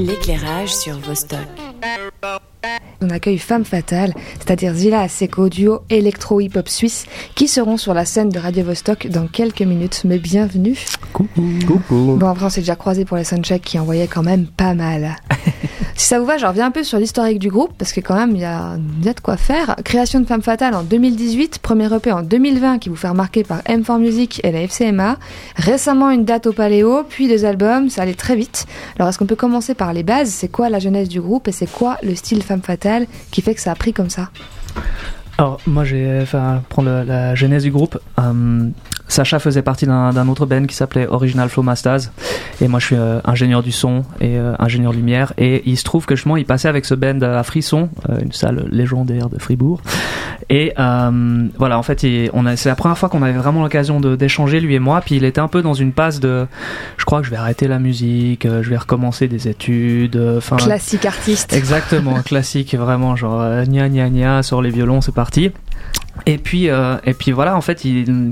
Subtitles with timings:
[0.00, 1.40] L'éclairage sur Vostok.
[3.02, 8.30] On accueille Femme Fatale, c'est-à-dire Zila Aseko, duo électro-hip-hop suisse, qui seront sur la scène
[8.30, 10.02] de Radio Vostok dans quelques minutes.
[10.06, 10.78] Mais bienvenue.
[11.12, 11.42] Coucou.
[11.66, 12.16] Coucou.
[12.18, 15.16] Bon, après, on s'est déjà croisé pour les soundchecks qui envoyaient quand même pas mal.
[16.00, 18.14] si ça vous va, je reviens un peu sur l'historique du groupe, parce que quand
[18.14, 19.76] même, il y a, de quoi faire.
[19.84, 23.60] Création de Femme Fatale en 2018, premier EP en 2020 qui vous fait remarquer par
[23.64, 25.18] M4 Music et la FCMA.
[25.56, 28.64] Récemment, une date au Paléo, puis deux albums, ça allait très vite.
[28.96, 30.30] Alors, est-ce qu'on peut commencer par les bases?
[30.30, 33.54] C'est quoi la jeunesse du groupe et c'est quoi le style Femme Fatale qui fait
[33.54, 34.30] que ça a pris comme ça?
[35.36, 37.98] Alors, moi, j'ai enfin, prendre la, la genèse du groupe.
[38.18, 38.70] Euh,
[39.10, 42.00] Sacha faisait partie d'un autre band qui s'appelait Original Flow Masters.
[42.60, 45.32] Et moi, je suis euh, ingénieur du son et euh, ingénieur lumière.
[45.36, 48.32] Et il se trouve que justement, il passait avec ce band à Frisson, euh, une
[48.32, 49.80] salle légendaire de Fribourg.
[50.48, 52.30] Et euh, voilà, en fait, c'est
[52.68, 55.00] la première fois qu'on avait vraiment l'occasion d'échanger, lui et moi.
[55.04, 56.46] Puis il était un peu dans une passe de
[56.96, 60.16] je crois que je vais arrêter la musique, euh, je vais recommencer des études.
[60.16, 61.52] euh, Enfin, Classique artiste.
[61.52, 65.50] Exactement, classique, vraiment, genre euh, gna gna gna sur les violons, c'est parti.
[66.26, 67.86] Et puis, euh, et puis voilà, en fait,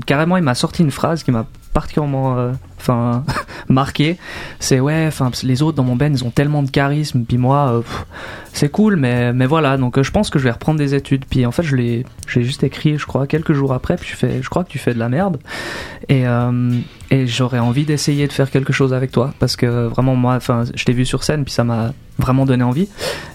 [0.05, 2.51] carrément, il m'a sorti une phrase qui m'a particulièrement, euh,
[3.69, 4.17] marqué.
[4.59, 7.71] C'est ouais, enfin, les autres dans mon band, ils ont tellement de charisme, puis moi,
[7.71, 7.81] euh,
[8.53, 9.77] c'est cool, mais, mais voilà.
[9.77, 11.25] Donc, je pense que je vais reprendre des études.
[11.25, 13.95] Puis en fait, je l'ai, j'ai juste écrit, je crois, quelques jours après.
[13.95, 15.37] Puis je fais, je crois que tu fais de la merde.
[16.09, 16.23] Et,
[17.11, 20.39] et j'aurais envie d'essayer de faire quelque chose avec toi, parce que vraiment, moi,
[20.73, 22.87] je t'ai vu sur scène, puis ça m'a vraiment donné envie.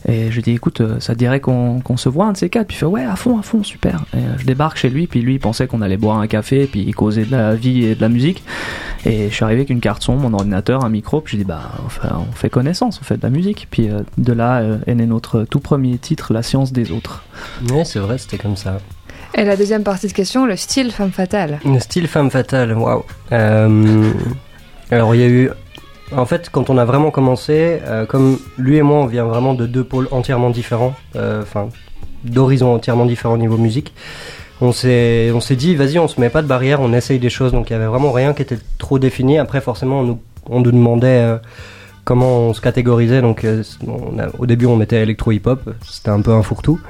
[0.06, 2.36] Et je lui dis, écoute, euh, ça te dirait qu'on qu'on se voit un de
[2.36, 2.68] ces quatre?
[2.68, 4.04] Puis il fait, ouais, à fond, à fond, super.
[4.12, 6.66] Et euh, je débarque chez lui, puis lui, il pensait qu'on allait boire un café,
[6.66, 8.44] puis il causait de la vie et de la musique.
[9.06, 11.48] Et je suis arrivé avec une carte son, mon ordinateur, un micro, puis je dis,
[11.48, 13.68] bah, enfin, on fait connaissance, on fait de la musique.
[13.70, 17.24] Puis euh, de là euh, est né notre tout premier titre, La science des autres.
[17.70, 18.78] Oui, c'est vrai, c'était comme ça.
[19.34, 21.58] Et la deuxième partie de question, le style Femme Fatale.
[21.64, 23.02] Le style femme fatale, waouh.
[23.30, 25.50] Alors, il y a eu.
[26.12, 29.54] En fait, quand on a vraiment commencé, euh, comme lui et moi, on vient vraiment
[29.54, 31.68] de deux pôles entièrement différents, euh, enfin,
[32.24, 33.92] d'horizons entièrement différents au niveau musique.
[34.60, 37.52] On s'est, dit, vas-y, on se met pas de barrière, on essaye des choses.
[37.52, 39.38] Donc, il y avait vraiment rien qui était trop défini.
[39.38, 41.36] Après, forcément, on nous, on nous demandait euh,
[42.04, 43.20] comment on se catégorisait.
[43.20, 45.70] Donc, euh, on a- au début, on mettait électro-hip-hop.
[45.88, 46.80] C'était un peu un fourre-tout.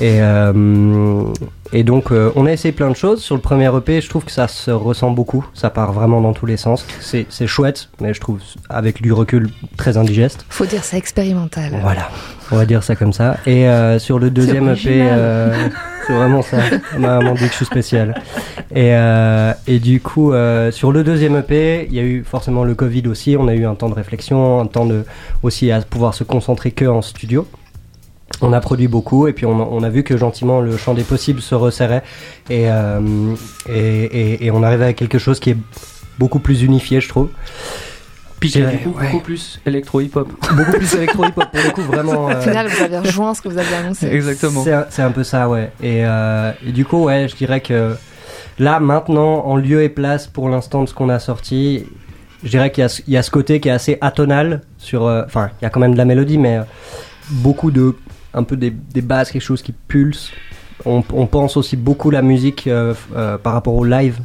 [0.00, 1.24] Et, euh,
[1.72, 3.22] et donc, euh, on a essayé plein de choses.
[3.22, 5.44] Sur le premier EP, je trouve que ça se ressent beaucoup.
[5.54, 6.84] Ça part vraiment dans tous les sens.
[7.00, 10.44] C'est c'est chouette, mais je trouve, avec du recul, très indigeste.
[10.48, 11.78] Faut dire c'est expérimental.
[11.82, 12.08] Voilà,
[12.50, 13.36] on va dire ça comme ça.
[13.46, 15.68] Et euh, sur le deuxième EP, euh,
[16.08, 16.56] c'est vraiment ça.
[16.98, 18.20] M'a vraiment dit que je suis spécial.
[18.74, 22.64] Et, euh, et du coup, euh, sur le deuxième EP, il y a eu forcément
[22.64, 23.36] le Covid aussi.
[23.38, 25.04] On a eu un temps de réflexion, un temps de
[25.42, 27.46] aussi à pouvoir se concentrer que en studio.
[28.40, 30.94] On a produit beaucoup et puis on a, on a vu que gentiment le champ
[30.94, 32.04] des possibles se resserrait
[32.48, 33.34] et, euh,
[33.68, 35.56] et, et, et on arrivait à quelque chose qui est
[36.18, 37.28] beaucoup plus unifié, je trouve.
[38.40, 40.28] Puis c'est c'est Ouais, beaucoup, plus électro-hip-hop.
[40.56, 42.26] Beaucoup plus électro-hip-hop pour le coup, vraiment.
[42.26, 44.06] Au euh, final, vous avez rejoint ce que vous aviez annoncé.
[44.06, 44.62] Exactement.
[44.62, 45.72] c'est un, c'est un peu ça, ouais.
[45.82, 47.96] Et, euh, et du coup, ouais, je dirais que
[48.58, 51.86] là, maintenant, en lieu et place pour l'instant de ce qu'on a sorti,
[52.44, 54.60] je dirais qu'il y a, ce- il y a ce côté qui est assez atonal
[54.78, 55.04] sur.
[55.06, 56.62] euh, Enfin, il y a quand même de la mélodie, mais euh,
[57.30, 57.96] beaucoup de.
[58.34, 60.30] un peu des, des basses, quelque chose qui pulse.
[60.84, 64.20] On, on pense aussi beaucoup la musique euh, euh, par rapport au live.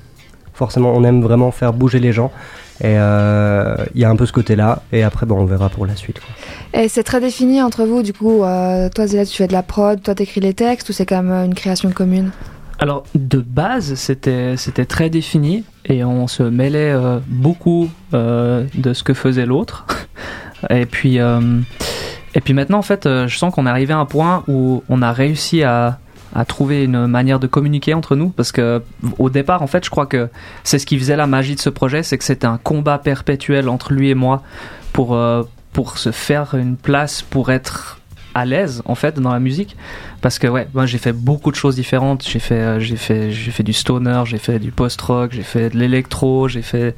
[0.53, 2.31] Forcément, on aime vraiment faire bouger les gens.
[2.81, 4.81] Et euh, il y a un peu ce côté-là.
[4.91, 6.19] Et après, bon, on verra pour la suite.
[6.19, 6.81] quoi.
[6.81, 9.63] Et c'est très défini entre vous, du coup, euh, toi Zéla, tu fais de la
[9.63, 12.31] prod, toi t'écris les textes, ou c'est quand même euh, une création commune?
[12.79, 18.93] Alors de base, c'était c'était très défini et on se mêlait euh, beaucoup euh, de
[18.93, 19.85] ce que faisait l'autre.
[20.69, 21.59] Et puis euh,
[22.35, 24.81] et puis maintenant, en fait, euh, je sens qu'on est arrivé à un point où
[24.89, 25.99] on a réussi à
[26.33, 28.81] à trouver une manière de communiquer entre nous parce que
[29.19, 30.29] au départ en fait je crois que
[30.63, 33.69] c'est ce qui faisait la magie de ce projet c'est que c'était un combat perpétuel
[33.69, 34.41] entre lui et moi
[34.93, 37.99] pour euh, pour se faire une place pour être
[38.35, 39.75] à l'aise en fait dans la musique
[40.21, 43.31] parce que ouais moi j'ai fait beaucoup de choses différentes j'ai fait euh, j'ai fait
[43.31, 46.95] j'ai fait du stoner j'ai fait du post rock j'ai fait de l'électro j'ai fait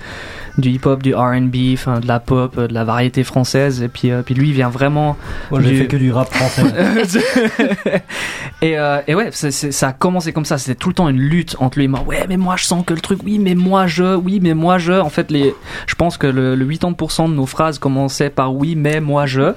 [0.57, 3.88] du hip hop du R&B enfin de la pop euh, de la variété française et
[3.88, 5.17] puis euh, puis lui il vient vraiment
[5.52, 6.64] Moi, j'ai Du- fait que du rap français.
[8.61, 10.58] et, euh, et ouais, ça a commencé comme ça.
[10.58, 12.02] C'était tout le temps une lutte entre lui et moi.
[12.05, 14.78] Ouais, mais moi je sens que le truc, oui, mais moi je, oui, mais moi
[14.78, 14.93] je.
[14.93, 15.53] En fait, les,
[15.88, 19.53] je pense que le, le 80% de nos phrases commençaient par oui, mais moi je.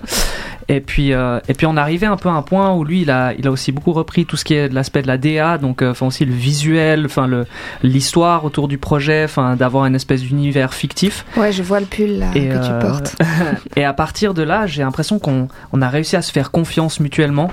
[0.71, 3.11] Et puis, euh, et puis on arrivait un peu à un point où lui, il
[3.11, 5.57] a, il a aussi beaucoup repris tout ce qui est de l'aspect de la DA,
[5.57, 7.47] donc euh, enfin aussi le visuel, enfin le
[7.83, 11.25] l'histoire autour du projet, enfin d'avoir une espèce d'univers fictif.
[11.39, 13.17] Ouais, je vois le pull là, Et, que euh, tu portes.
[13.77, 17.01] Et à partir de là, j'ai l'impression qu'on on a réussi à se faire confiance
[17.01, 17.51] mutuellement.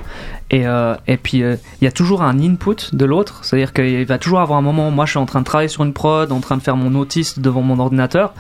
[0.52, 3.40] Et, euh, et puis, euh, il y a toujours un input de l'autre.
[3.44, 5.84] C'est-à-dire qu'il va toujours avoir un moment, moi je suis en train de travailler sur
[5.84, 8.34] une prod, en train de faire mon autiste devant mon ordinateur.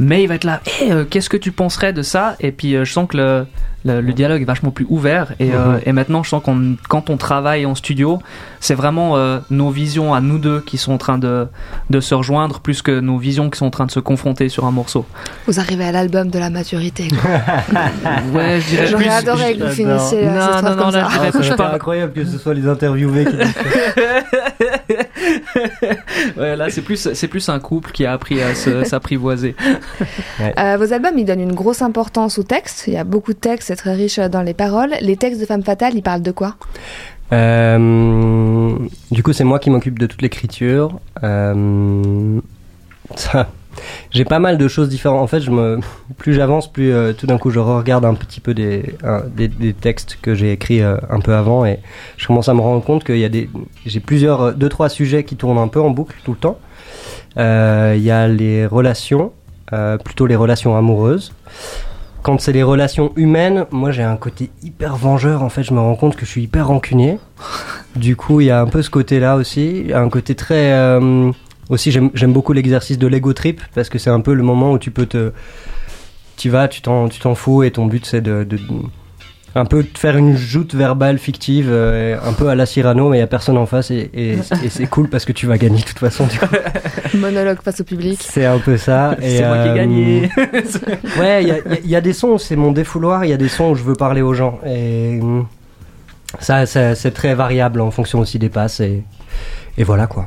[0.00, 2.34] Mais il va être là Eh, euh, qu'est-ce que tu penserais de ça?
[2.40, 3.46] Et puis euh, je sens que le,
[3.84, 5.80] le, le dialogue est vachement plus ouvert et, euh, Mhm.
[5.86, 8.18] et maintenant je sens qu'on quand on travaille en studio
[8.60, 11.46] c'est vraiment euh, nos visions à nous deux qui sont en train de,
[11.88, 14.64] de se rejoindre plus que nos visions qui sont en train de se confronter sur
[14.66, 15.06] un morceau
[15.46, 17.08] Vous arrivez à l'album de la maturité.
[17.08, 17.30] quoi.
[18.34, 20.32] ouais je dirais J'aurais plus- adoré que vous finissiez Non,
[20.62, 21.08] non, non, comme là, ça.
[21.08, 23.60] je dirais- Ah, je incroyable que ce soit les interviewés qui disent ça.
[26.36, 29.54] ouais, là c'est plus c'est plus un couple qui a appris à se- s'apprivoiser
[30.40, 32.84] Euh, vos albums, ils donnent une grosse importance au texte.
[32.86, 34.94] Il y a beaucoup de textes, c'est très riche dans les paroles.
[35.00, 36.56] Les textes de Femme Fatale, ils parlent de quoi?
[37.32, 38.74] Euh,
[39.10, 40.98] du coup, c'est moi qui m'occupe de toute l'écriture.
[41.22, 42.40] Euh,
[43.16, 43.48] ça,
[44.10, 45.20] j'ai pas mal de choses différentes.
[45.20, 45.42] En fait,
[46.16, 48.94] plus j'avance, plus euh, tout d'un coup, je regarde un petit peu des,
[49.80, 51.80] textes que j'ai écrits euh, un peu avant et
[52.16, 53.48] je commence à me rendre compte qu'il y a des,
[53.86, 56.58] j'ai plusieurs, euh, deux trois sujets qui tournent un peu en boucle tout le temps.
[57.36, 59.32] Il y a les relations,
[60.04, 61.32] plutôt les relations amoureuses.
[62.22, 65.42] Quand c'est les relations humaines, moi j'ai un côté hyper vengeur.
[65.42, 67.18] En fait, je me rends compte que je suis hyper rancunier.
[67.96, 69.86] Du coup, il y a un peu ce côté-là aussi.
[69.94, 70.72] Un côté très.
[71.70, 74.72] Euh, aussi, j'aime beaucoup l'exercice de l'ego trip parce que c'est un peu le moment
[74.72, 75.32] où tu peux te.
[76.36, 78.58] Tu vas, tu t'en tu t'en fous et ton but c'est de, de-
[79.54, 83.16] Un peu de faire une joute verbale fictive, euh, un peu à la Cyrano, mais
[83.18, 85.58] il y a personne en face et, et, et c'est cool parce que tu vas
[85.58, 86.26] gagner de toute façon.
[86.26, 86.46] Du coup,
[87.18, 88.20] Monologue face au public.
[88.22, 89.16] c'est un peu ça.
[89.20, 90.30] c'est moi qui ai euh, gagné
[91.18, 93.24] Ouais, il y a, il y a- il y a des sons, c'est mon défouloir,
[93.24, 94.60] il y a des sons où je veux parler aux gens.
[94.64, 95.46] Et hum,
[96.38, 98.80] ça, ça, c'est très variable en fonction aussi des passes.
[98.80, 99.02] Et,
[99.76, 100.26] et voilà quoi.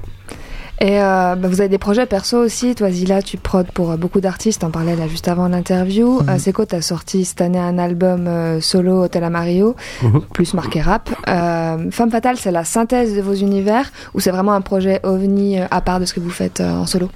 [0.82, 2.76] Et euh, bah, vous avez des projets perso aussi.
[2.76, 4.64] Toi, Zila, tu prod pour euh, beaucoup d'artistes.
[4.64, 6.20] On parlait là juste avant l'interview.
[6.28, 10.22] Euh, Seco, t'as sorti cette année un album euh, solo Hotel Amario, Mhm.
[10.34, 11.10] plus marqué rap.
[11.30, 15.60] Euh, Femme Fatale, c'est la synthèse de vos univers ou c'est vraiment un projet ovni
[15.60, 17.10] à part de ce que vous faites en solo?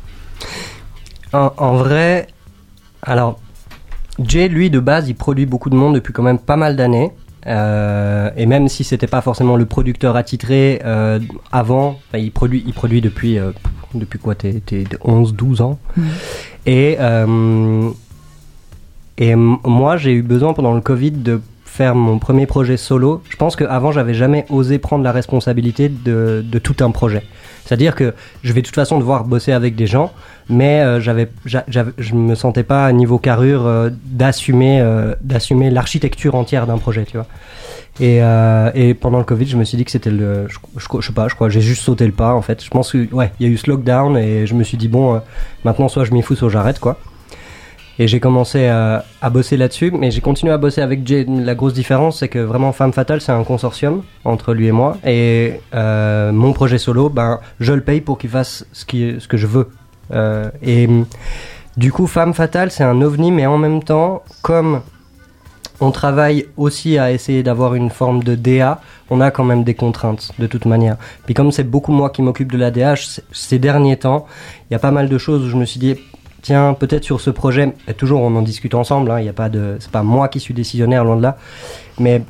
[1.33, 2.27] En, en vrai,
[3.01, 3.39] alors,
[4.23, 7.11] Jay, lui, de base, il produit beaucoup de monde depuis quand même pas mal d'années.
[7.47, 11.19] Euh, et même si c'était pas forcément le producteur attitré euh,
[11.51, 13.51] avant, il produit, il produit depuis, euh,
[13.93, 15.79] depuis quoi T'es t'es de 11, 12 ans.
[16.65, 17.89] Et, euh,
[19.17, 21.41] et m- moi, j'ai eu besoin pendant le Covid de
[21.77, 23.21] faire mon premier projet solo.
[23.29, 27.21] Je pense qu'avant, j'avais jamais osé prendre la responsabilité de, tout un projet.
[27.65, 30.11] C'est-à-dire que je vais de toute façon devoir bosser avec des gens,
[30.49, 35.13] mais euh, j'avais, j'a- j'avais- je me sentais pas à niveau carrure euh, d'assumer, euh,
[35.21, 37.27] d'assumer l'architecture entière d'un projet, tu vois.
[37.99, 41.05] Et, euh, et pendant le Covid, je me suis dit que c'était le, je, je,
[41.07, 42.63] sais pas, je crois, j'ai juste sauté le pas en fait.
[42.63, 44.87] Je pense que ouais, il y a eu ce lockdown et je me suis dit
[44.87, 45.21] bon,
[45.63, 46.97] maintenant soit je m'y fous, soit j'arrête quoi.
[47.99, 51.25] Et j'ai commencé à, bosser là-dessus, mais j'ai continué à bosser avec Jay.
[51.27, 54.97] La grosse différence, c'est que vraiment Femme Fatale, c'est un consortium entre lui et moi.
[55.05, 59.27] Et euh, mon projet solo, ben, je le paye pour qu'il fasse ce, qui, ce
[59.27, 59.69] que je veux.
[60.13, 60.87] Euh, et
[61.75, 64.81] du coup, Femme Fatale, c'est un ovni, mais en même temps, comme
[65.79, 69.75] on travaille aussi à essayer d'avoir une forme de DA, on a quand même des
[69.75, 70.97] contraintes de toute manière.
[71.25, 74.25] Puis comme c'est beaucoup moi qui m'occupe de la c- ces derniers temps,
[74.69, 75.95] il y a pas mal de choses où je me suis dit,
[76.41, 79.33] tiens, peut-être sur ce projet, et toujours on en discute ensemble, hein, il y a
[79.33, 81.37] pas de, c'est pas moi qui suis décisionnaire, loin de là,
[81.99, 82.21] mais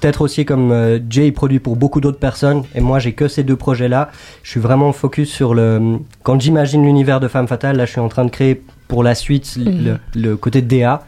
[0.00, 3.42] peut-être aussi comme euh, Jay produit pour beaucoup d'autres personnes, et moi j'ai que ces
[3.44, 4.10] deux projets-là,
[4.42, 8.00] je suis vraiment focus sur le, quand j'imagine l'univers de Femme Fatale, là je suis
[8.00, 9.98] en train de créer pour la suite le, Mhm.
[10.14, 11.02] le côté de DA,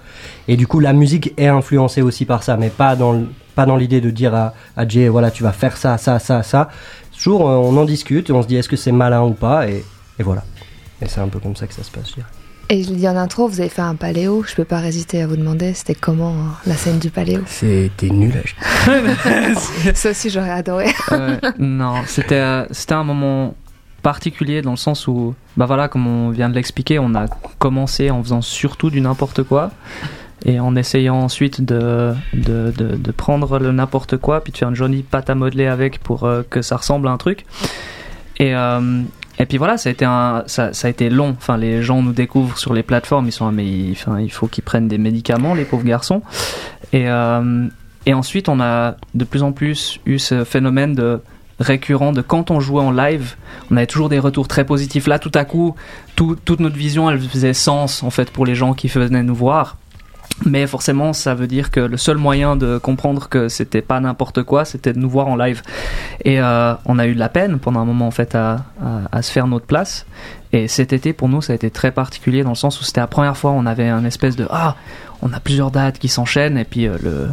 [0.49, 3.65] et du coup la musique est influencée aussi par ça, mais pas dans le- pas
[3.67, 6.69] dans l'idée de dire à, à Jay, voilà, tu vas faire ça, ça, ça, ça.
[7.17, 9.83] Toujours, euh, on en discute, on se dit est-ce que c'est malin ou pas, et,
[10.19, 10.43] et voilà.
[11.01, 12.27] Et c'est un peu comme ça que ça se passe, je dirais.
[12.69, 14.43] Et je l'ai dit en intro, vous avez fait un paléo.
[14.47, 18.09] Je peux pas résister à vous demander, c'était comment hein, la scène du paléo C'était
[18.09, 18.35] nul.
[19.95, 20.87] Ça aussi, j'aurais adoré.
[21.13, 23.55] Euh, non, c'était euh, c'était un moment
[24.03, 27.27] particulier dans le sens où, bah voilà, comme on vient de l'expliquer, on a
[27.59, 29.71] commencé en faisant surtout du n'importe quoi
[30.45, 34.69] et en essayant ensuite de, de, de, de prendre le n'importe quoi puis de faire
[34.69, 37.45] une jolie pâte à modeler avec pour euh, que ça ressemble à un truc.
[38.39, 39.03] Et, euh,
[39.39, 41.35] et puis voilà, ça a été long.
[41.37, 43.95] Enfin, les gens nous découvrent sur les plateformes, ils sont, ah, mais il,
[44.31, 46.23] faut qu'ils prennent des médicaments, les pauvres garçons.
[46.93, 47.67] Et, euh,
[48.07, 51.21] et ensuite, on a de plus en plus eu ce phénomène de
[51.59, 53.35] récurrent de quand on jouait en live,
[53.71, 55.07] on avait toujours des retours très positifs.
[55.07, 55.75] Là, tout à coup,
[56.15, 59.35] tout- toute notre vision, elle faisait sens en fait pour les gens qui venaient nous
[59.35, 59.77] voir.
[60.45, 64.43] Mais forcément, ça veut dire que le seul moyen de comprendre que c'était pas n'importe
[64.43, 65.63] quoi, c'était de nous voir en live.
[66.25, 69.01] Et euh, on a eu de la peine pendant un moment en fait à, à,
[69.13, 70.05] à se faire notre place.
[70.53, 73.01] Et cet été, pour nous, ça a été très particulier dans le sens où c'était
[73.01, 74.77] la première fois on avait un espèce de ah,
[75.23, 77.29] on a plusieurs dates qui s'enchaînent et puis euh, le,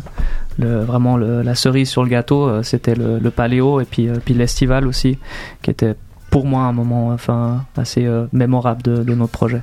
[0.58, 4.08] le vraiment le- la cerise sur le gâteau, euh, c'était le, le paléo et puis
[4.08, 5.20] euh, puis l'estival aussi,
[5.62, 5.96] qui était
[6.30, 9.62] pour moi un moment enfin assez euh, mémorable de, de notre projet.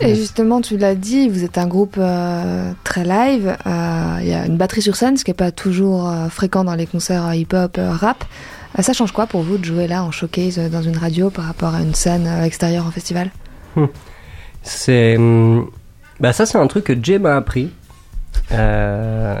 [0.00, 3.56] Et justement, tu l'as dit, vous êtes un groupe euh, très live.
[3.66, 6.62] euh, Il y a une batterie sur scène, ce qui n'est pas toujours euh, fréquent
[6.64, 8.24] dans les concerts hip-hop, euh, rap.
[8.78, 11.30] Euh, ça change quoi pour vous de jouer là en showcase euh, dans une radio
[11.30, 13.30] par rapport à une scène euh, extérieure en festival?
[14.62, 15.16] C'est.
[15.16, 15.68] hum,
[16.20, 17.70] Bah, ça, c'est un truc que Jay m'a appris.
[18.52, 19.40] Euh,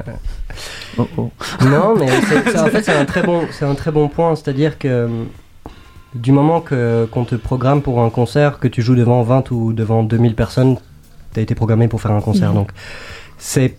[0.96, 1.30] Oh, oh.
[1.62, 4.34] Non, mais c'est- c'est- en fait, c'est un très bon, c'est un très bon point.
[4.34, 5.26] C'est-à-dire que hum,
[6.20, 9.72] du moment que qu'on te programme pour un concert, que tu joues devant 20 ou
[9.72, 10.76] devant 2000 personnes,
[11.32, 12.50] t'as été programmé pour faire un concert.
[12.50, 12.54] Mhm.
[12.56, 12.70] Donc,
[13.38, 13.76] c'est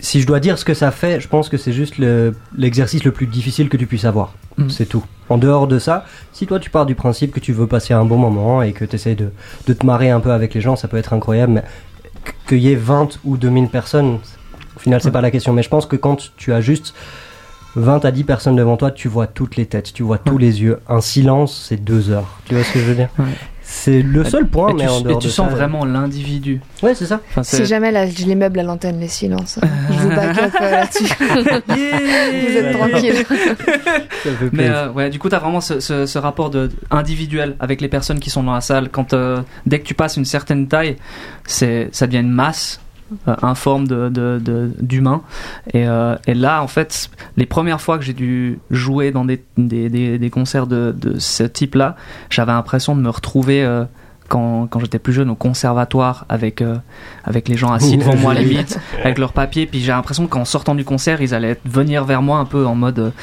[0.00, 3.02] si je dois dire ce que ça fait, je pense que c'est juste le- l'exercice
[3.02, 4.34] le plus difficile que tu puisses avoir.
[4.56, 4.70] Mhm.
[4.70, 5.04] C'est tout.
[5.28, 8.04] En dehors de ça, si toi tu pars du principe que tu veux passer un
[8.04, 9.30] bon moment et que tu essaies de,
[9.66, 11.52] de te marrer un peu avec les gens, ça peut être incroyable.
[11.54, 11.62] Mais
[12.24, 14.18] qu- qu'il y ait 20 ou 2000 personnes,
[14.76, 15.12] au final, c'est Ouais.
[15.12, 15.52] pas la question.
[15.52, 16.94] Mais je pense que quand tu as juste
[17.78, 20.42] 20 à 10 personnes devant toi, tu vois toutes les têtes, tu vois tous Ouais.
[20.42, 20.78] les yeux.
[20.88, 22.38] Un silence, c'est deux heures.
[22.46, 23.24] Tu vois ce que je veux dire Ouais.
[23.70, 25.84] C'est le seul point, et mais tu, en et dehors tu de sens ça- vraiment
[25.84, 26.62] l'individu.
[26.82, 27.20] Ouais, c'est ça.
[27.28, 29.60] Enfin, c'est- Si jamais là, je les meuble à l'antenne, les silences.
[29.90, 31.04] Je vous back up euh, là-dessus.
[31.68, 33.14] vous êtes tranquille.
[33.28, 37.56] Ça fait Mais euh, ouais, du coup, t'as vraiment ce, ce, ce rapport de, individuel
[37.60, 38.88] avec les personnes qui sont dans la salle.
[38.88, 40.96] Quand euh, dès que tu passes une certaine taille,
[41.46, 42.80] c'est ça devient une masse
[43.26, 45.22] euh, informe de de- de- d'humains.
[45.72, 49.42] et, euh, et là, en fait, les premières fois que j'ai dû jouer dans des
[49.56, 51.96] des, des, des concerts de, ce type-là,
[52.30, 53.64] j'avais l'impression de me retrouver.
[53.64, 53.84] euh,
[54.30, 56.76] quand, quand j'étais plus jeune au conservatoire avec euh,
[57.24, 60.74] avec les gens assis devant moi limite avec leurs papiers puis j'ai l'impression qu'en sortant
[60.74, 63.14] du concert ils allaient venir vers moi un peu en mode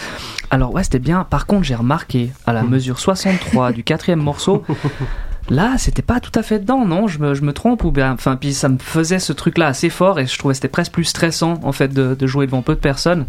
[0.49, 4.63] alors ouais c'était bien par contre j'ai remarqué à la mesure 63 du quatrième morceau
[5.49, 8.13] là c'était pas tout à fait dedans non je me, je me trompe ou bien
[8.13, 10.91] enfin puis ça me faisait ce truc là assez fort et je trouvais c'était presque
[10.91, 13.25] plus stressant en fait de, de jouer devant peu de personnes.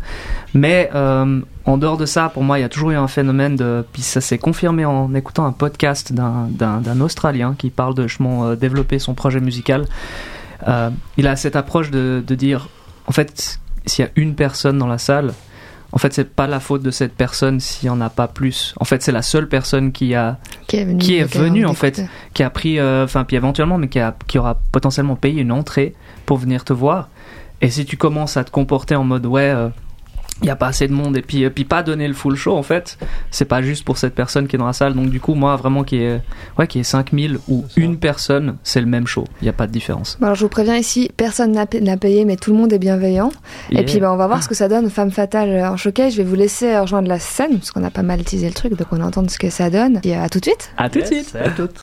[0.55, 3.57] Mais euh, en dehors de ça pour moi il y a toujours eu un phénomène
[3.57, 8.47] de puis ça s'est confirmé en écoutant un podcast d'un australien qui parle de justement
[8.47, 9.87] euh, développer son projet musical.
[10.67, 12.69] Euh, il a cette approche de, de dire
[13.07, 15.33] en fait s'il y a une personne dans la salle
[15.93, 18.75] en fait, c'est pas la faute de cette personne s'il y en a pas plus.
[18.79, 22.03] En fait, c'est la seule personne qui a Qui est venu, Qui est en fait.
[22.35, 25.53] qui a pris, euh, enfin, puis éventuellement, mais qui a qui aura potentiellement payé une
[25.53, 25.95] entrée
[26.27, 27.09] pour venir te voir.
[27.63, 29.49] Et si tu commences à te comporter en mode ouais,
[30.43, 32.37] il y a pas assez de monde et puis et puis pas donner le full
[32.37, 32.99] show en fait,
[33.31, 34.95] c'est pas juste pour cette personne qui est dans la salle.
[34.95, 36.21] Donc du coup, moi vraiment qui est
[36.59, 39.25] ouais qui est 5000 ou une personne, c'est le même show.
[39.41, 40.17] Il y a pas de différence.
[40.21, 42.73] Bon, alors je vous préviens ici, personne n'a pa- n'a payé, mais tout le monde
[42.73, 43.31] est bienveillant.
[43.71, 46.13] Et puis bah, on va voir ce que ça donne, Femme Fatale euh, en showcase.
[46.13, 48.77] Je vais vous laisser rejoindre la scène, parce qu'on a pas mal teasé le truc,
[48.77, 50.01] donc on va entendre ce que ça donne.
[50.05, 51.35] Et euh, à tout de suite à tout de suite.
[51.35, 51.73] À toutes.